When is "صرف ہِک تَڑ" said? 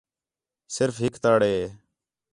0.75-1.39